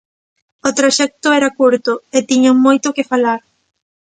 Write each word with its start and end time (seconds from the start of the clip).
O 0.67 0.69
traxecto 0.77 1.27
era 1.39 1.55
curto 1.59 1.93
e 2.17 2.19
tiñan 2.29 2.57
moito 2.65 2.87
que 2.95 3.09
falar. 3.11 3.39